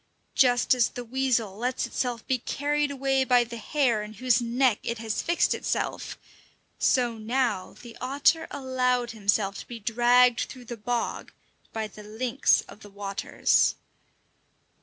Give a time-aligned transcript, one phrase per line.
[0.33, 4.79] Just as the weasel lets itself be carried away by the hare in whose neck
[4.81, 6.17] it has fixed itself,
[6.79, 11.31] so now the otter allowed himself to be dragged through the bog
[11.71, 13.75] by the lynx of the waters.